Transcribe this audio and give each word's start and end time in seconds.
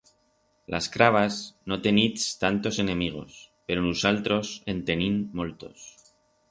Las 0.75 0.87
crabas 0.95 1.37
no 1.73 1.77
tenits 1.83 2.25
tantos 2.45 2.79
enemigos, 2.85 3.37
pero 3.67 3.83
nusaltros 3.85 4.49
en 4.75 4.85
tenim 4.89 5.15
moltos. 5.43 5.89